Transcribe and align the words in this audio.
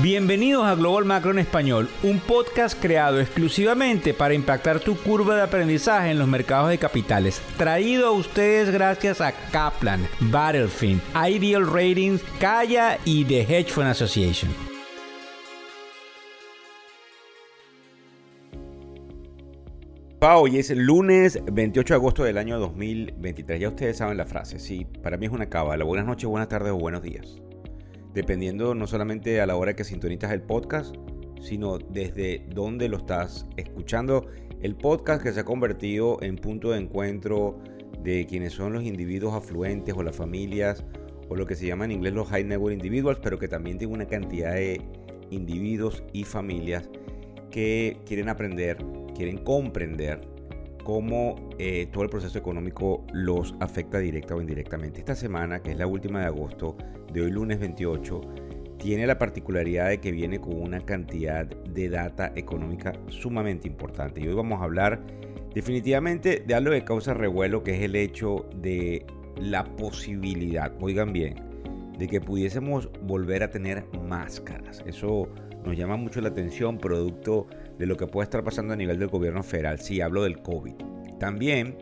Bienvenidos 0.00 0.64
a 0.64 0.74
Global 0.74 1.04
Macro 1.04 1.32
en 1.32 1.38
Español, 1.38 1.86
un 2.02 2.18
podcast 2.18 2.80
creado 2.80 3.20
exclusivamente 3.20 4.14
para 4.14 4.32
impactar 4.32 4.80
tu 4.80 4.96
curva 4.96 5.36
de 5.36 5.42
aprendizaje 5.42 6.10
en 6.10 6.18
los 6.18 6.26
mercados 6.26 6.70
de 6.70 6.78
capitales. 6.78 7.42
Traído 7.58 8.06
a 8.08 8.12
ustedes 8.12 8.70
gracias 8.70 9.20
a 9.20 9.32
Kaplan, 9.52 10.08
Battlefield, 10.18 11.02
Ideal 11.14 11.66
Ratings, 11.70 12.22
Kaya 12.40 12.98
y 13.04 13.26
The 13.26 13.42
Hedge 13.42 13.70
Fund 13.70 13.88
Association. 13.88 14.50
Hoy 20.20 20.58
es 20.58 20.70
lunes 20.70 21.38
28 21.52 21.92
de 21.92 21.98
agosto 21.98 22.24
del 22.24 22.38
año 22.38 22.58
2023. 22.58 23.60
Ya 23.60 23.68
ustedes 23.68 23.98
saben 23.98 24.16
la 24.16 24.24
frase. 24.24 24.58
Sí, 24.58 24.86
para 25.02 25.18
mí 25.18 25.26
es 25.26 25.32
una 25.32 25.50
cábala. 25.50 25.84
Buenas 25.84 26.06
noches, 26.06 26.26
buenas 26.28 26.48
tardes 26.48 26.72
o 26.72 26.78
buenos 26.78 27.02
días 27.02 27.42
dependiendo 28.14 28.74
no 28.74 28.86
solamente 28.86 29.40
a 29.40 29.46
la 29.46 29.56
hora 29.56 29.74
que 29.74 29.84
sintonizas 29.84 30.32
el 30.32 30.42
podcast, 30.42 30.94
sino 31.40 31.78
desde 31.78 32.46
dónde 32.54 32.88
lo 32.88 32.98
estás 32.98 33.46
escuchando. 33.56 34.26
El 34.60 34.76
podcast 34.76 35.22
que 35.22 35.32
se 35.32 35.40
ha 35.40 35.44
convertido 35.44 36.18
en 36.22 36.36
punto 36.36 36.70
de 36.70 36.78
encuentro 36.78 37.58
de 38.02 38.26
quienes 38.26 38.52
son 38.52 38.72
los 38.72 38.84
individuos 38.84 39.34
afluentes 39.34 39.94
o 39.96 40.02
las 40.02 40.16
familias 40.16 40.84
o 41.28 41.36
lo 41.36 41.46
que 41.46 41.54
se 41.54 41.66
llama 41.66 41.84
en 41.84 41.92
inglés 41.92 42.12
los 42.12 42.28
high 42.28 42.44
network 42.44 42.74
individuals, 42.74 43.18
pero 43.22 43.38
que 43.38 43.48
también 43.48 43.78
tiene 43.78 43.94
una 43.94 44.06
cantidad 44.06 44.54
de 44.54 44.80
individuos 45.30 46.02
y 46.12 46.24
familias 46.24 46.88
que 47.50 47.96
quieren 48.06 48.28
aprender, 48.28 48.76
quieren 49.14 49.38
comprender 49.38 50.31
cómo 50.84 51.36
eh, 51.58 51.86
todo 51.92 52.04
el 52.04 52.10
proceso 52.10 52.38
económico 52.38 53.04
los 53.12 53.54
afecta 53.60 53.98
directa 53.98 54.34
o 54.34 54.40
indirectamente. 54.40 55.00
Esta 55.00 55.14
semana, 55.14 55.62
que 55.62 55.72
es 55.72 55.78
la 55.78 55.86
última 55.86 56.20
de 56.20 56.26
agosto, 56.26 56.76
de 57.12 57.22
hoy 57.22 57.30
lunes 57.30 57.58
28, 57.58 58.20
tiene 58.78 59.06
la 59.06 59.18
particularidad 59.18 59.88
de 59.88 60.00
que 60.00 60.10
viene 60.10 60.40
con 60.40 60.60
una 60.60 60.80
cantidad 60.80 61.46
de 61.46 61.88
data 61.88 62.32
económica 62.34 62.92
sumamente 63.08 63.68
importante. 63.68 64.20
Y 64.20 64.28
hoy 64.28 64.34
vamos 64.34 64.60
a 64.60 64.64
hablar 64.64 65.00
definitivamente 65.54 66.42
de 66.44 66.54
algo 66.54 66.72
que 66.72 66.84
causa 66.84 67.14
revuelo, 67.14 67.62
que 67.62 67.76
es 67.76 67.82
el 67.82 67.94
hecho 67.94 68.46
de 68.56 69.06
la 69.40 69.64
posibilidad, 69.76 70.72
oigan 70.80 71.12
bien, 71.12 71.36
de 71.98 72.08
que 72.08 72.20
pudiésemos 72.20 72.90
volver 73.02 73.42
a 73.42 73.50
tener 73.50 73.84
máscaras. 74.08 74.82
Eso 74.86 75.28
nos 75.64 75.76
llama 75.76 75.96
mucho 75.96 76.20
la 76.20 76.28
atención, 76.30 76.78
producto 76.78 77.46
de 77.78 77.86
lo 77.86 77.96
que 77.96 78.06
puede 78.06 78.24
estar 78.24 78.44
pasando 78.44 78.72
a 78.72 78.76
nivel 78.76 78.98
del 78.98 79.08
gobierno 79.08 79.42
federal. 79.42 79.78
Sí, 79.80 80.00
hablo 80.00 80.22
del 80.24 80.42
COVID. 80.42 80.74
También 81.18 81.76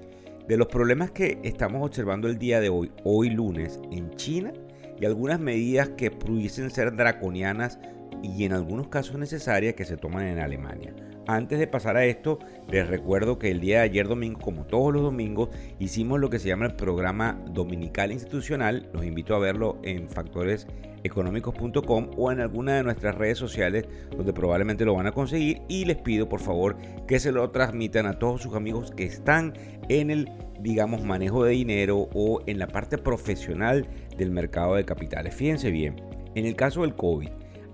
de 0.49 0.57
los 0.57 0.69
problemas 0.69 1.11
que 1.11 1.39
estamos 1.43 1.85
observando 1.85 2.29
el 2.29 2.39
día 2.39 2.61
de 2.61 2.69
hoy, 2.69 2.91
hoy 3.05 3.31
lunes, 3.31 3.81
en 3.93 4.11
China 4.17 4.53
y 5.01 5.07
algunas 5.07 5.41
medidas 5.41 5.91
que 5.91 6.11
pudiesen 6.11 6.71
ser 6.71 6.97
draconianas 6.97 7.79
y 8.23 8.45
en 8.45 8.53
algunos 8.53 8.89
casos 8.89 9.19
necesarias 9.19 9.75
que 9.75 9.85
se 9.85 9.97
toman 9.97 10.27
en 10.27 10.39
Alemania. 10.41 10.95
Antes 11.27 11.59
de 11.59 11.67
pasar 11.67 11.97
a 11.97 12.05
esto, 12.05 12.39
les 12.71 12.89
recuerdo 12.89 13.39
que 13.39 13.51
el 13.51 13.61
día 13.61 13.79
de 13.79 13.85
ayer 13.85 14.09
domingo, 14.09 14.41
como 14.41 14.65
todos 14.65 14.93
los 14.93 15.03
domingos, 15.03 15.51
hicimos 15.79 16.19
lo 16.19 16.31
que 16.31 16.39
se 16.39 16.49
llama 16.49 16.67
el 16.67 16.75
programa 16.75 17.39
dominical 17.51 18.11
institucional. 18.11 18.89
Los 18.93 19.05
invito 19.05 19.35
a 19.35 19.39
verlo 19.39 19.79
en 19.83 20.09
factoreseconómicos.com 20.09 22.11
o 22.17 22.33
en 22.33 22.41
alguna 22.41 22.77
de 22.77 22.83
nuestras 22.83 23.15
redes 23.15 23.39
sociales 23.39 23.87
donde 24.17 24.33
probablemente 24.33 24.85
lo 24.85 24.95
van 24.95 25.07
a 25.07 25.13
conseguir 25.13 25.63
y 25.69 25.85
les 25.85 25.99
pido 25.99 26.29
por 26.29 26.41
favor 26.41 26.77
que 27.07 27.21
se 27.21 27.33
lo 27.33 27.51
transmitan 27.51 28.07
a 28.07 28.19
todos 28.19 28.43
sus 28.43 28.55
amigos 28.55 28.91
que 28.91 29.05
están 29.05 29.55
en 29.89 30.11
el 30.11 30.29
digamos 30.61 31.05
manejo 31.05 31.45
de 31.45 31.53
dinero 31.53 32.09
o 32.13 32.43
en 32.47 32.59
la 32.59 32.67
parte 32.67 32.99
profesional 32.99 33.87
del 34.17 34.31
mercado 34.31 34.75
de 34.75 34.85
capitales. 34.85 35.35
Fíjense 35.35 35.71
bien, 35.71 35.97
en 36.35 36.47
el 36.47 36.57
caso 36.57 36.83
del 36.83 36.95
COVID, 36.95 37.31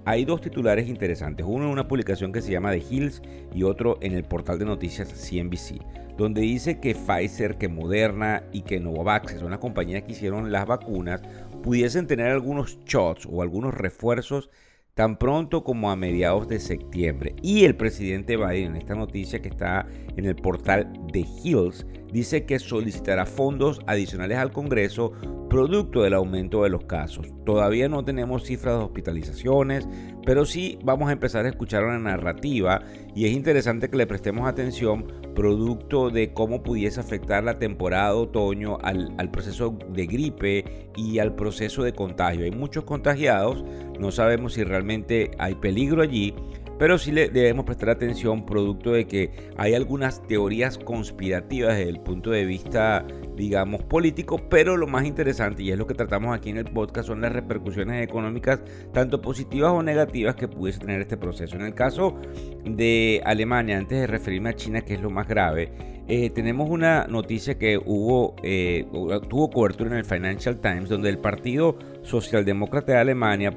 hay 0.06 0.24
dos 0.24 0.40
titulares 0.40 0.88
interesantes, 0.88 1.44
uno 1.46 1.64
en 1.64 1.72
una 1.72 1.88
publicación 1.88 2.32
que 2.32 2.40
se 2.40 2.52
llama 2.52 2.70
The 2.70 2.82
Hills 2.88 3.20
y 3.52 3.64
otro 3.64 3.98
en 4.00 4.12
el 4.12 4.22
portal 4.22 4.56
de 4.56 4.64
noticias 4.64 5.08
CNBC, 5.08 5.82
donde 6.16 6.42
dice 6.42 6.78
que 6.78 6.94
Pfizer, 6.94 7.58
que 7.58 7.68
Moderna 7.68 8.44
y 8.52 8.62
que 8.62 8.78
Novavax, 8.78 9.32
que 9.32 9.38
son 9.40 9.50
las 9.50 9.58
compañías 9.58 10.04
que 10.04 10.12
hicieron 10.12 10.52
las 10.52 10.64
vacunas, 10.64 11.22
pudiesen 11.64 12.06
tener 12.06 12.28
algunos 12.28 12.78
shots 12.84 13.26
o 13.28 13.42
algunos 13.42 13.74
refuerzos 13.74 14.48
tan 14.94 15.18
pronto 15.18 15.64
como 15.64 15.90
a 15.90 15.96
mediados 15.96 16.46
de 16.46 16.60
septiembre. 16.60 17.34
Y 17.42 17.64
el 17.64 17.74
presidente 17.74 18.36
Biden, 18.36 18.70
en 18.70 18.76
esta 18.76 18.94
noticia 18.94 19.42
que 19.42 19.48
está 19.48 19.88
en 20.16 20.24
el 20.24 20.36
portal 20.36 20.88
de 21.12 21.26
Hills, 21.42 21.84
dice 22.16 22.46
que 22.46 22.58
solicitará 22.58 23.26
fondos 23.26 23.78
adicionales 23.86 24.38
al 24.38 24.50
Congreso 24.50 25.12
producto 25.50 26.02
del 26.02 26.14
aumento 26.14 26.62
de 26.62 26.70
los 26.70 26.86
casos. 26.86 27.26
Todavía 27.44 27.90
no 27.90 28.06
tenemos 28.06 28.44
cifras 28.44 28.78
de 28.78 28.84
hospitalizaciones, 28.84 29.86
pero 30.24 30.46
sí 30.46 30.78
vamos 30.82 31.10
a 31.10 31.12
empezar 31.12 31.44
a 31.44 31.50
escuchar 31.50 31.84
una 31.84 31.98
narrativa 31.98 32.80
y 33.14 33.26
es 33.26 33.32
interesante 33.32 33.90
que 33.90 33.98
le 33.98 34.06
prestemos 34.06 34.48
atención 34.48 35.12
producto 35.34 36.08
de 36.08 36.32
cómo 36.32 36.62
pudiese 36.62 37.00
afectar 37.00 37.44
la 37.44 37.58
temporada 37.58 38.14
otoño 38.14 38.78
al 38.80 39.30
proceso 39.30 39.78
de 39.90 40.06
gripe 40.06 40.90
y 40.96 41.18
al 41.18 41.34
proceso 41.34 41.82
de 41.82 41.92
contagio. 41.92 42.44
Hay 42.46 42.50
muchos 42.50 42.84
contagiados, 42.84 43.62
no 44.00 44.10
sabemos 44.10 44.54
si 44.54 44.64
realmente 44.64 45.32
hay 45.38 45.54
peligro 45.56 46.00
allí, 46.00 46.34
pero 46.78 46.98
sí 46.98 47.12
le 47.12 47.28
debemos 47.28 47.64
prestar 47.64 47.90
atención 47.90 48.44
producto 48.44 48.92
de 48.92 49.06
que 49.06 49.30
hay 49.56 49.74
algunas 49.74 50.22
teorías 50.26 50.78
conspirativas 50.78 51.76
desde 51.76 51.90
el 51.90 52.00
punto 52.00 52.30
de 52.30 52.44
vista, 52.44 53.06
digamos, 53.36 53.82
político, 53.84 54.38
pero 54.48 54.76
lo 54.76 54.86
más 54.86 55.04
interesante, 55.04 55.62
y 55.62 55.70
es 55.70 55.78
lo 55.78 55.86
que 55.86 55.94
tratamos 55.94 56.36
aquí 56.36 56.50
en 56.50 56.58
el 56.58 56.66
podcast, 56.66 57.08
son 57.08 57.20
las 57.20 57.32
repercusiones 57.32 58.04
económicas, 58.04 58.60
tanto 58.92 59.20
positivas 59.20 59.72
o 59.72 59.82
negativas, 59.82 60.36
que 60.36 60.48
pudiese 60.48 60.80
tener 60.80 61.00
este 61.00 61.16
proceso. 61.16 61.56
En 61.56 61.62
el 61.62 61.74
caso 61.74 62.16
de 62.64 63.22
Alemania, 63.24 63.78
antes 63.78 64.00
de 64.00 64.06
referirme 64.06 64.50
a 64.50 64.56
China, 64.56 64.82
que 64.82 64.94
es 64.94 65.00
lo 65.00 65.10
más 65.10 65.26
grave, 65.28 65.72
eh, 66.08 66.30
tenemos 66.30 66.70
una 66.70 67.06
noticia 67.08 67.58
que 67.58 67.78
hubo, 67.78 68.36
eh, 68.42 68.86
tuvo 69.28 69.50
cobertura 69.50 69.90
en 69.90 69.96
el 69.96 70.04
Financial 70.04 70.60
Times, 70.60 70.88
donde 70.88 71.08
el 71.08 71.18
Partido 71.18 71.76
Socialdemócrata 72.02 72.92
de 72.92 72.98
Alemania 72.98 73.52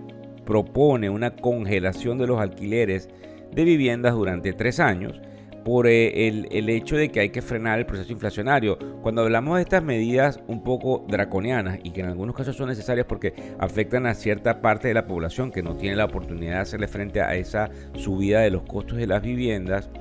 propone 0.50 1.12
una 1.12 1.36
congelación 1.36 2.18
de 2.18 2.26
los 2.26 2.40
alquileres 2.40 3.08
de 3.52 3.64
viviendas 3.64 4.16
durante 4.16 4.52
tres 4.52 4.80
años 4.80 5.22
por 5.64 5.86
eh, 5.86 6.28
el, 6.28 6.70
hecho 6.70 6.96
de 6.96 7.10
que 7.10 7.20
hay 7.20 7.30
que 7.30 7.44
frenar 7.44 7.78
el 7.78 7.86
proceso 7.86 8.12
inflacionario. 8.12 8.80
Cuando 9.04 9.22
hablamos 9.22 9.58
de 9.58 9.62
estas 9.62 9.84
medidas 9.84 10.40
un 10.48 10.64
poco 10.64 11.06
draconianas 11.08 11.78
y 11.84 11.92
que 11.92 12.02
en 12.02 12.08
algunos 12.08 12.36
casos 12.36 12.56
son 12.56 12.68
necesarias 12.68 13.06
porque 13.08 13.36
afectan 13.60 14.08
a 14.08 14.16
cierta 14.16 14.60
parte 14.60 14.88
de 14.88 14.96
la 14.96 15.06
población 15.06 15.52
que 15.52 15.62
no 15.62 15.78
tiene 15.78 15.96
la 15.96 16.06
oportunidad 16.06 16.54
de 16.54 16.62
hacerle 16.62 16.88
frente 16.88 17.22
a 17.22 17.36
esa 17.36 17.70
subida 17.94 18.40
de 18.40 18.50
los 18.50 18.64
costos 18.64 18.98
de 18.98 19.06
las 19.06 19.22
viviendas, 19.22 19.92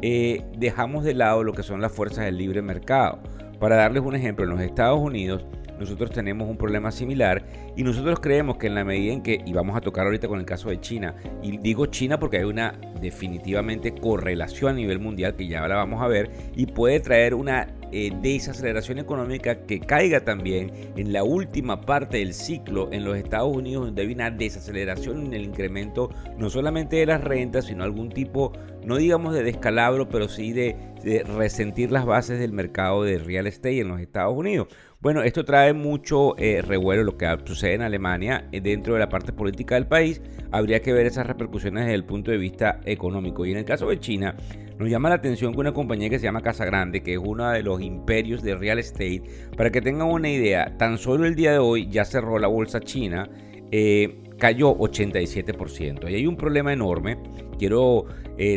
eh, 0.00 0.42
dejamos 0.56 1.04
de 1.04 1.12
lado 1.12 1.44
lo 1.44 1.52
que 1.52 1.62
son 1.62 1.82
las 1.82 1.92
fuerzas 1.92 2.24
del 2.24 2.38
libre 2.38 2.62
mercado. 2.62 3.18
Para 3.60 3.76
darles 3.76 4.02
un 4.04 4.14
ejemplo, 4.14 4.46
en 4.46 4.52
los 4.52 4.60
Estados 4.62 5.00
Unidos 5.00 5.44
nosotros 5.78 6.10
tenemos 6.10 6.48
un 6.48 6.56
problema 6.56 6.90
similar 6.90 7.44
y 7.76 7.82
nosotros 7.82 8.20
creemos 8.20 8.56
que 8.56 8.66
en 8.66 8.74
la 8.74 8.84
medida 8.84 9.12
en 9.12 9.22
que, 9.22 9.42
y 9.44 9.52
vamos 9.52 9.76
a 9.76 9.80
tocar 9.80 10.06
ahorita 10.06 10.28
con 10.28 10.38
el 10.38 10.46
caso 10.46 10.70
de 10.70 10.80
China, 10.80 11.14
y 11.42 11.58
digo 11.58 11.86
China 11.86 12.18
porque 12.18 12.38
hay 12.38 12.44
una 12.44 12.78
definitivamente 13.00 13.94
correlación 13.94 14.72
a 14.72 14.74
nivel 14.74 14.98
mundial 14.98 15.36
que 15.36 15.46
ya 15.46 15.66
la 15.66 15.76
vamos 15.76 16.02
a 16.02 16.08
ver 16.08 16.30
y 16.56 16.66
puede 16.66 17.00
traer 17.00 17.34
una 17.34 17.68
eh, 17.90 18.12
desaceleración 18.20 18.98
económica 18.98 19.66
que 19.66 19.80
caiga 19.80 20.20
también 20.20 20.92
en 20.96 21.12
la 21.12 21.24
última 21.24 21.80
parte 21.80 22.18
del 22.18 22.34
ciclo 22.34 22.90
en 22.92 23.04
los 23.04 23.16
Estados 23.16 23.54
Unidos 23.56 23.86
donde 23.86 24.02
hay 24.02 24.12
una 24.12 24.30
desaceleración 24.30 25.26
en 25.26 25.34
el 25.34 25.44
incremento 25.44 26.10
no 26.36 26.50
solamente 26.50 26.96
de 26.96 27.06
las 27.06 27.22
rentas 27.22 27.66
sino 27.66 27.84
algún 27.84 28.10
tipo 28.10 28.52
no 28.84 28.96
digamos 28.96 29.32
de 29.32 29.42
descalabro 29.42 30.08
pero 30.08 30.28
sí 30.28 30.52
de, 30.52 30.76
de 31.02 31.22
resentir 31.22 31.90
las 31.90 32.04
bases 32.04 32.38
del 32.38 32.52
mercado 32.52 33.04
de 33.04 33.18
real 33.18 33.46
estate 33.46 33.80
en 33.80 33.88
los 33.88 34.00
Estados 34.00 34.36
Unidos 34.36 34.68
bueno, 35.00 35.22
esto 35.22 35.44
trae 35.44 35.74
mucho 35.74 36.36
eh, 36.38 36.60
revuelo 36.60 37.04
lo 37.04 37.16
que 37.16 37.28
sucede 37.44 37.74
en 37.74 37.82
Alemania 37.82 38.48
eh, 38.50 38.60
dentro 38.60 38.94
de 38.94 39.00
la 39.00 39.08
parte 39.08 39.32
política 39.32 39.76
del 39.76 39.86
país. 39.86 40.20
Habría 40.50 40.82
que 40.82 40.92
ver 40.92 41.06
esas 41.06 41.24
repercusiones 41.24 41.84
desde 41.84 41.94
el 41.94 42.04
punto 42.04 42.32
de 42.32 42.36
vista 42.36 42.80
económico. 42.84 43.46
Y 43.46 43.52
en 43.52 43.58
el 43.58 43.64
caso 43.64 43.88
de 43.88 44.00
China, 44.00 44.34
nos 44.76 44.90
llama 44.90 45.08
la 45.08 45.14
atención 45.14 45.52
que 45.52 45.60
una 45.60 45.72
compañía 45.72 46.10
que 46.10 46.18
se 46.18 46.24
llama 46.24 46.42
Casa 46.42 46.64
Grande, 46.64 47.02
que 47.02 47.12
es 47.12 47.20
uno 47.22 47.48
de 47.50 47.62
los 47.62 47.80
imperios 47.80 48.42
de 48.42 48.56
real 48.56 48.80
estate, 48.80 49.22
para 49.56 49.70
que 49.70 49.80
tengan 49.80 50.08
una 50.08 50.30
idea, 50.30 50.76
tan 50.78 50.98
solo 50.98 51.26
el 51.26 51.36
día 51.36 51.52
de 51.52 51.58
hoy 51.58 51.88
ya 51.88 52.04
cerró 52.04 52.40
la 52.40 52.48
bolsa 52.48 52.80
china. 52.80 53.30
Eh, 53.70 54.27
cayó 54.38 54.76
87%. 54.76 56.10
Y 56.10 56.14
hay 56.14 56.26
un 56.26 56.36
problema 56.36 56.72
enorme. 56.72 57.18
Quiero 57.58 58.06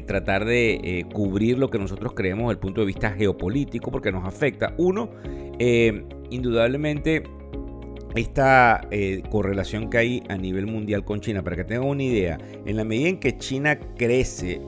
tratar 0.06 0.46
de 0.46 1.08
cubrir 1.12 1.58
lo 1.58 1.72
que 1.72 1.80
nosotros 1.80 2.14
creemos 2.14 2.44
desde 2.44 2.52
el 2.54 2.60
punto 2.60 2.82
de 2.82 2.88
vista 2.88 3.12
geopolítico 3.12 3.90
porque 3.90 4.12
nos 4.12 4.28
afecta. 4.28 4.76
Uno, 4.78 5.10
eh, 5.64 6.06
indudablemente 6.32 7.22
esta 8.16 8.82
eh, 8.90 9.22
correlación 9.30 9.92
que 9.92 9.98
hay 10.00 10.24
a 10.28 10.36
nivel 10.36 10.66
mundial 10.66 11.06
con 11.06 11.22
China, 11.22 11.44
para 11.44 11.56
que 11.56 11.64
tengan 11.64 11.88
una 11.88 12.02
idea, 12.02 12.40
en 12.66 12.78
la 12.78 12.84
medida 12.84 13.10
en 13.10 13.20
que 13.20 13.38
China 13.38 13.80
crece 13.96 14.60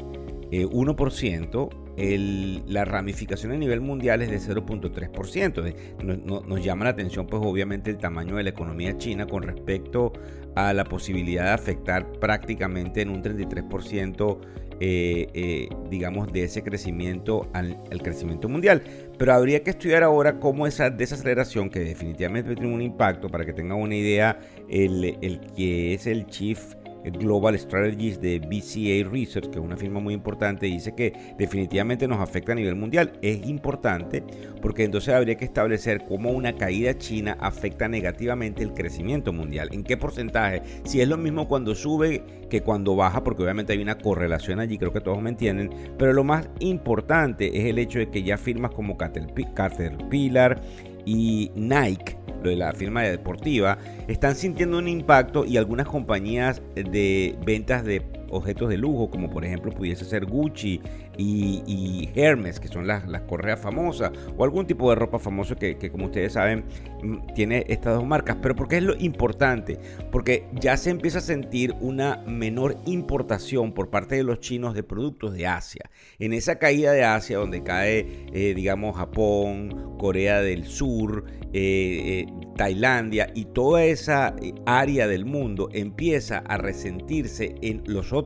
1%, 0.52 1.70
la 1.98 2.86
ramificación 2.86 3.52
a 3.52 3.56
nivel 3.56 3.82
mundial 3.82 4.22
es 4.22 4.30
de 4.30 4.56
0.3%. 4.56 5.76
Nos, 6.04 6.48
nos 6.48 6.64
llama 6.64 6.86
la 6.86 6.92
atención 6.92 7.28
pues 7.28 7.42
obviamente 7.46 7.92
el 7.92 7.98
tamaño 7.98 8.36
de 8.36 8.44
la 8.44 8.50
economía 8.50 8.98
china 8.98 9.28
con 9.28 9.44
respecto 9.44 10.14
a 10.56 10.74
la 10.74 10.84
posibilidad 10.84 11.46
de 11.46 11.52
afectar 11.52 12.12
prácticamente 12.14 13.02
en 13.02 13.10
un 13.10 13.24
33% 13.24 14.40
eh, 14.80 15.30
eh, 15.34 15.70
digamos, 15.90 16.34
de 16.34 16.44
ese 16.44 16.62
crecimiento 16.64 17.48
al, 17.54 17.78
crecimiento 18.02 18.50
mundial. 18.50 18.84
Pero 19.18 19.34
habría 19.34 19.64
que 19.64 19.70
estudiar 19.70 20.04
ahora 20.04 20.40
cómo 20.40 20.68
esa 20.68 20.90
desaceleración, 20.90 21.70
que 21.70 21.80
definitivamente 21.80 22.56
tiene 22.56 22.74
un 22.74 22.82
impacto, 22.82 23.30
para 23.30 23.46
que 23.46 23.54
tengan 23.54 23.78
una 23.78 23.96
idea, 23.96 24.40
el, 24.68 25.18
el 25.22 25.40
que 25.56 25.94
es 25.94 26.08
el 26.08 26.26
Chief 26.28 26.76
Global 27.12 27.58
Strategies 27.58 28.20
de 28.22 28.40
BCA 28.40 29.10
Research, 29.10 29.50
que 29.50 29.60
es 29.60 29.64
una 29.66 29.78
firma 29.78 30.00
muy 30.00 30.14
importante, 30.14 30.66
dice 30.66 30.96
que 30.96 31.14
definitivamente 31.38 32.08
nos 32.08 32.20
afecta 32.20 32.54
a 32.54 32.56
nivel 32.56 32.76
mundial. 32.76 33.14
Es 33.22 33.46
importante 33.46 34.24
porque 34.62 34.84
entonces 34.84 35.14
habría 35.14 35.36
que 35.36 35.46
establecer 35.46 36.06
cómo 36.08 36.32
una 36.32 36.56
caída 36.56 36.98
china 36.98 37.38
afecta 37.40 37.88
negativamente 37.88 38.64
el 38.64 38.74
crecimiento 38.74 39.34
mundial. 39.34 39.70
¿En 39.72 39.84
qué 39.84 39.98
porcentaje? 39.98 40.62
Si 40.86 41.02
es 41.02 41.08
lo 41.08 41.18
mismo 41.18 41.48
cuando 41.48 41.76
sube 41.76 42.24
que 42.50 42.62
cuando 42.62 42.96
baja, 42.96 43.24
porque 43.24 43.44
obviamente 43.44 43.74
hay 43.74 43.82
una 43.82 43.98
correlación 43.98 44.60
allí, 44.60 44.78
creo 44.78 44.94
que 44.94 45.02
todos 45.02 45.22
me 45.22 45.30
entienden. 45.30 45.70
Pero 45.98 46.14
lo 46.14 46.24
más 46.24 46.50
importante 46.60 47.58
es 47.58 47.66
el 47.66 47.80
hecho 47.80 48.00
de 48.00 48.10
que 48.10 48.24
ya 48.24 48.38
firmas 48.38 48.72
como 48.72 48.98
Caterpillar 48.98 50.62
y 51.06 51.52
Nike 51.56 52.23
de 52.50 52.56
la 52.56 52.74
firma 52.74 53.02
deportiva, 53.04 53.78
están 54.08 54.36
sintiendo 54.36 54.78
un 54.78 54.88
impacto 54.88 55.46
y 55.46 55.58
algunas 55.58 55.88
compañías 55.88 56.62
de 56.76 57.36
ventas 57.46 57.84
de 57.84 58.02
objetos 58.34 58.70
de 58.70 58.78
lujo, 58.78 59.10
como 59.10 59.30
por 59.30 59.46
ejemplo 59.46 59.72
pudiese 59.72 60.06
ser 60.06 60.26
Gucci 60.26 60.82
y, 61.18 62.10
Hermes, 62.16 62.60
que 62.60 62.68
son 62.68 62.88
las, 62.88 63.04
correas 63.28 63.60
famosas, 63.60 64.12
o 64.38 64.44
algún 64.44 64.66
tipo 64.66 64.90
de 64.90 64.96
ropa 64.96 65.20
famoso 65.20 65.56
que, 65.56 65.78
como 65.92 66.06
ustedes 66.06 66.34
saben 66.34 66.66
mm, 67.02 67.34
tiene 67.34 67.66
estas 67.68 67.96
dos 67.96 68.06
marcas. 68.06 68.38
Pero 68.42 68.56
¿por 68.56 68.68
qué 68.68 68.78
es 68.78 68.84
lo 68.84 68.96
importante? 68.98 69.80
Porque 70.12 70.48
ya 70.60 70.78
se 70.78 70.90
empieza 70.90 71.20
a 71.20 71.22
sentir 71.22 71.74
una 71.80 72.24
menor 72.28 72.78
importación 72.86 73.74
por 73.74 73.90
parte 73.90 74.16
de 74.16 74.24
los 74.24 74.40
chinos 74.40 74.74
de 74.74 74.84
productos 74.84 75.34
de 75.34 75.48
Asia. 75.48 75.90
En 76.20 76.34
esa 76.34 76.58
caída 76.58 76.92
de 76.92 77.04
Asia, 77.04 77.38
donde 77.38 77.64
cae, 77.64 78.28
eh, 78.34 78.54
digamos, 78.56 78.98
Japón, 78.98 79.96
Corea 79.98 80.42
del 80.42 80.66
Sur, 80.66 81.26
eh, 81.56 82.26
eh, 82.26 82.34
Tailandia 82.58 83.32
y 83.36 83.46
toda 83.46 83.84
esa 83.86 84.36
área 84.66 85.08
del 85.08 85.26
mundo 85.26 85.70
empieza 85.72 86.40
a 86.40 86.58
resentirse 86.58 87.56
en 87.62 87.84
los 87.86 88.12
otros, 88.12 88.23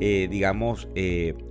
digamos, 0.00 0.88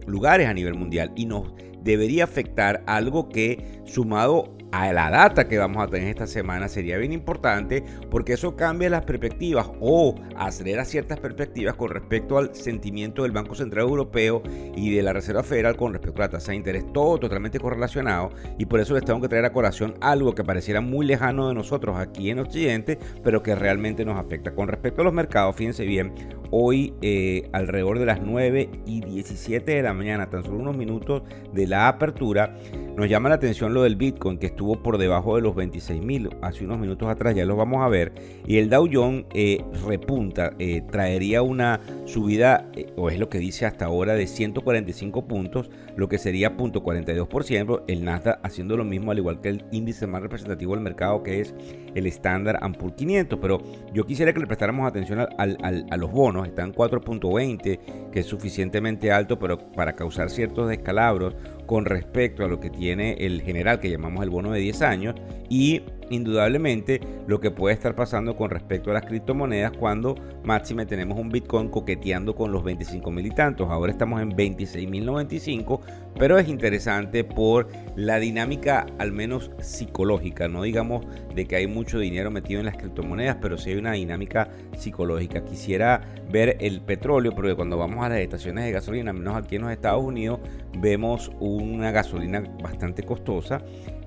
lugares 0.05 0.47
a 0.47 0.53
nivel 0.53 0.75
mundial 0.75 1.11
y 1.15 1.25
nos 1.25 1.53
debería 1.83 2.23
afectar 2.23 2.83
algo 2.87 3.29
que 3.29 3.81
sumado 3.85 4.55
a 4.73 4.91
la 4.91 5.11
data 5.11 5.47
que 5.47 5.59
vamos 5.59 5.83
a 5.83 5.87
tener 5.87 6.09
esta 6.09 6.25
semana 6.25 6.67
sería 6.67 6.97
bien 6.97 7.13
importante 7.13 7.83
porque 8.09 8.33
eso 8.33 8.55
cambia 8.55 8.89
las 8.89 9.03
perspectivas 9.03 9.69
o 9.79 10.15
acelera 10.35 10.83
ciertas 10.83 11.19
perspectivas 11.19 11.75
con 11.75 11.91
respecto 11.91 12.39
al 12.39 12.55
sentimiento 12.55 13.21
del 13.21 13.33
Banco 13.33 13.53
Central 13.53 13.85
Europeo 13.85 14.41
y 14.75 14.95
de 14.95 15.03
la 15.03 15.13
Reserva 15.13 15.43
Federal 15.43 15.77
con 15.77 15.93
respecto 15.93 16.23
a 16.23 16.25
la 16.25 16.31
tasa 16.31 16.53
de 16.53 16.57
interés, 16.57 16.91
todo 16.91 17.19
totalmente 17.19 17.59
correlacionado 17.59 18.31
y 18.57 18.65
por 18.65 18.79
eso 18.79 18.95
les 18.95 19.05
tengo 19.05 19.21
que 19.21 19.27
traer 19.27 19.45
a 19.45 19.53
colación 19.53 19.93
algo 20.01 20.33
que 20.33 20.43
pareciera 20.43 20.81
muy 20.81 21.05
lejano 21.05 21.49
de 21.49 21.53
nosotros 21.53 21.95
aquí 21.99 22.31
en 22.31 22.39
Occidente, 22.39 22.97
pero 23.23 23.43
que 23.43 23.53
realmente 23.53 24.03
nos 24.03 24.17
afecta. 24.17 24.55
Con 24.55 24.69
respecto 24.69 25.01
a 25.01 25.03
los 25.03 25.13
mercados, 25.13 25.55
fíjense 25.55 25.85
bien, 25.85 26.13
hoy 26.49 26.95
eh, 27.03 27.47
alrededor 27.53 27.99
de 27.99 28.07
las 28.07 28.21
9 28.21 28.69
y 28.87 29.01
17 29.01 29.71
de 29.71 29.83
la 29.83 29.93
mañana, 29.93 30.31
tan 30.31 30.43
solo 30.43 30.57
unos 30.57 30.75
minutos 30.75 31.21
de 31.53 31.67
la 31.67 31.87
apertura, 31.87 32.55
nos 32.95 33.09
llama 33.09 33.29
la 33.29 33.35
atención 33.35 33.73
lo 33.73 33.83
del 33.83 33.95
Bitcoin, 33.95 34.37
que 34.37 34.47
estuvo 34.47 34.62
por 34.81 34.97
debajo 34.97 35.35
de 35.35 35.41
los 35.41 35.55
26 35.55 36.01
mil 36.01 36.29
hace 36.41 36.63
unos 36.65 36.79
minutos 36.79 37.09
atrás, 37.09 37.35
ya 37.35 37.45
lo 37.45 37.55
vamos 37.55 37.81
a 37.81 37.89
ver. 37.89 38.13
Y 38.45 38.57
el 38.57 38.69
Dow 38.69 38.87
Jones 38.91 39.25
eh, 39.33 39.63
repunta, 39.85 40.53
eh, 40.59 40.81
traería 40.89 41.41
una 41.41 41.79
subida, 42.05 42.69
eh, 42.75 42.91
o 42.95 43.09
es 43.09 43.19
lo 43.19 43.29
que 43.29 43.39
dice 43.39 43.65
hasta 43.65 43.85
ahora, 43.85 44.13
de 44.13 44.27
145 44.27 45.27
puntos, 45.27 45.69
lo 45.95 46.07
que 46.07 46.17
sería 46.17 46.55
0.42%. 46.55 47.83
El 47.87 48.05
Nasdaq 48.05 48.39
haciendo 48.43 48.77
lo 48.77 48.85
mismo, 48.85 49.11
al 49.11 49.19
igual 49.19 49.41
que 49.41 49.49
el 49.49 49.65
índice 49.71 50.07
más 50.07 50.21
representativo 50.21 50.73
del 50.73 50.83
mercado, 50.83 51.23
que 51.23 51.41
es 51.41 51.53
el 51.95 52.07
Standard 52.07 52.59
Poor's 52.73 52.95
500. 52.95 53.39
Pero 53.39 53.61
yo 53.93 54.05
quisiera 54.05 54.33
que 54.33 54.39
le 54.39 54.47
prestáramos 54.47 54.87
atención 54.87 55.19
a 55.19 55.97
los 55.97 56.11
bonos, 56.11 56.47
están 56.47 56.73
4.20, 56.73 58.11
que 58.11 58.19
es 58.19 58.25
suficientemente 58.25 59.11
alto, 59.11 59.37
pero 59.37 59.57
para 59.57 59.93
causar 59.95 60.29
ciertos 60.29 60.69
descalabros 60.69 61.35
con 61.65 61.85
respecto 61.85 62.43
a 62.43 62.47
lo 62.47 62.59
que 62.59 62.69
tiene 62.69 63.13
el 63.19 63.41
general 63.41 63.79
que 63.79 63.89
llamamos 63.89 64.23
el 64.23 64.29
bono 64.29 64.51
de 64.51 64.59
10 64.59 64.81
años 64.81 65.15
y 65.49 65.81
indudablemente 66.13 67.01
lo 67.27 67.39
que 67.39 67.51
puede 67.51 67.73
estar 67.73 67.95
pasando 67.95 68.35
con 68.35 68.49
respecto 68.49 68.91
a 68.91 68.93
las 68.93 69.05
criptomonedas 69.05 69.71
cuando 69.77 70.15
máxime 70.43 70.85
tenemos 70.85 71.17
un 71.17 71.29
Bitcoin 71.29 71.69
coqueteando 71.69 72.35
con 72.35 72.51
los 72.51 72.63
25 72.63 73.11
mil 73.11 73.25
y 73.25 73.31
tantos. 73.31 73.69
Ahora 73.69 73.91
estamos 73.91 74.21
en 74.21 74.29
26 74.29 74.89
mil 74.89 75.05
95, 75.05 75.81
pero 76.17 76.37
es 76.37 76.47
interesante 76.47 77.23
por 77.23 77.67
la 77.95 78.19
dinámica 78.19 78.85
al 78.99 79.11
menos 79.11 79.51
psicológica, 79.59 80.47
no 80.47 80.63
digamos 80.63 81.05
de 81.33 81.45
que 81.45 81.55
hay 81.55 81.67
mucho 81.67 81.99
dinero 81.99 82.31
metido 82.31 82.59
en 82.59 82.65
las 82.65 82.77
criptomonedas, 82.77 83.37
pero 83.41 83.57
sí 83.57 83.71
hay 83.71 83.77
una 83.77 83.93
dinámica 83.93 84.49
psicológica. 84.77 85.43
Quisiera 85.43 86.01
ver 86.31 86.57
el 86.59 86.81
petróleo, 86.81 87.33
porque 87.33 87.55
cuando 87.55 87.77
vamos 87.77 88.03
a 88.05 88.09
las 88.09 88.19
estaciones 88.19 88.65
de 88.65 88.71
gasolina, 88.71 89.13
menos 89.13 89.35
aquí 89.35 89.55
en 89.55 89.63
los 89.63 89.71
Estados 89.71 90.03
Unidos, 90.03 90.39
vemos 90.79 91.31
una 91.39 91.91
gasolina 91.91 92.43
bastante 92.61 93.03
costosa 93.03 93.63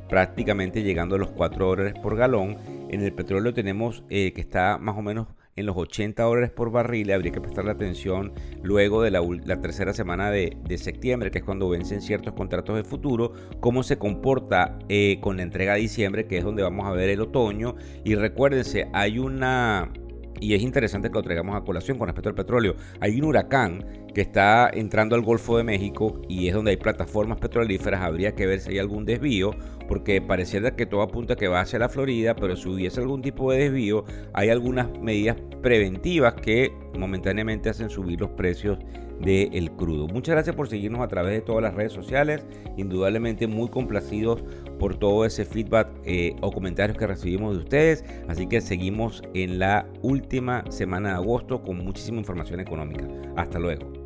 prácticamente 0.09 0.83
llegando 0.83 1.17
a 1.17 1.19
los 1.19 1.31
4 1.31 1.67
dólares 1.67 1.95
por 2.03 2.17
galón. 2.17 2.57
En 2.91 3.03
el 3.03 3.13
petróleo 3.13 3.53
tenemos 3.53 4.05
eh, 4.11 4.33
que 4.33 4.41
está 4.41 4.79
más 4.79 4.97
o 4.97 5.03
menos 5.03 5.29
en 5.57 5.67
los 5.67 5.77
80 5.77 6.23
dólares 6.23 6.51
por 6.51 6.71
barril. 6.71 7.11
Habría 7.13 7.33
que 7.33 7.41
prestarle 7.41 7.73
atención 7.73 8.33
luego 8.63 9.03
de 9.03 9.11
la, 9.11 9.61
tercera 9.61 9.93
semana 9.93 10.31
de, 10.31 10.79
septiembre, 10.79 11.31
que 11.31 11.39
es 11.39 11.45
cuando 11.45 11.69
vencen 11.69 12.01
ciertos 12.03 12.35
contratos 12.35 12.77
de 12.77 12.85
futuro, 12.85 13.33
cómo 13.61 13.83
se 13.83 13.99
comporta 13.99 14.79
eh, 14.89 15.19
con 15.21 15.39
la 15.39 15.43
entrega 15.43 15.75
de 15.75 15.81
diciembre, 15.81 16.27
que 16.27 16.39
es 16.39 16.45
donde 16.45 16.63
vamos 16.63 16.87
a 16.87 16.93
ver 16.93 17.09
el 17.09 17.21
otoño. 17.21 17.75
Y 18.05 18.15
recuérdense, 18.15 18.89
hay 18.93 19.19
una 19.19 19.91
y 20.39 20.55
es 20.55 20.63
interesante 20.63 21.09
que 21.09 21.15
lo 21.15 21.23
traigamos 21.23 21.57
a 21.57 21.63
colación 21.63 21.99
con 21.99 22.09
respecto 22.09 22.29
al 22.29 22.35
petróleo. 22.35 22.77
Hay 23.01 23.19
un 23.19 23.25
huracán 23.25 24.06
que 24.17 24.23
está 24.23 24.71
entrando 24.73 25.15
al 25.15 25.21
Golfo 25.21 25.59
de 25.59 25.63
México 25.63 26.23
y 26.27 26.49
es 26.49 26.55
donde 26.55 26.71
hay 26.71 26.79
plataformas 26.79 27.37
petrolíferas. 27.37 28.01
Habría 28.01 28.35
que 28.35 28.47
ver 28.47 28.61
si 28.61 28.71
hay 28.71 28.79
algún 28.79 29.05
desvío, 29.05 29.51
porque 29.89 30.23
pareciera 30.23 30.75
que 30.75 30.87
todo 30.87 31.03
apunta 31.03 31.37
que 31.37 31.49
va 31.49 31.61
hacia 31.61 31.79
la 31.79 31.91
Florida, 31.91 32.35
pero 32.35 32.57
si 32.57 32.67
hubiese 32.67 32.99
algún 32.99 33.21
tipo 33.21 33.53
de 33.53 33.59
desvío, 33.65 34.07
hay 34.33 34.49
algunas 34.49 34.89
medidas 35.03 35.37
preventivas 35.61 36.33
que 36.33 36.73
momentáneamente 36.99 37.69
hacen 37.69 37.91
subir 37.91 38.19
los 38.19 38.31
precios 38.31 38.79
del 39.21 39.71
crudo. 39.73 40.09
Muchas 40.09 40.35
gracias 40.35 40.57
por 40.57 40.69
seguirnos 40.69 41.03
a 41.03 41.09
través 41.09 41.33
de 41.33 41.43
todas 41.43 41.63
las 41.63 41.75
redes 41.75 41.93
sociales. 41.93 42.43
Indudablemente 42.79 43.47
muy 43.47 43.69
complacidos 43.69 44.43
por 44.79 44.97
todo 44.97 45.27
ese 45.27 45.45
feedback 45.45 45.91
eh, 46.07 46.35
o 46.41 46.51
comentarios 46.53 46.97
que 46.97 47.07
recibimos 47.07 47.55
de 47.55 47.65
ustedes. 47.65 48.03
Así 48.29 48.47
que 48.47 48.63
seguimos 48.63 49.23
en 49.35 49.59
la 49.59 49.87
última 50.01 50.65
semana 50.71 51.11
de 51.11 51.15
agosto 51.17 51.61
con 51.61 51.85
muchísima 51.85 52.17
información 52.17 52.61
económica. 52.61 53.07
Hasta 53.37 53.59
luego. 53.59 54.06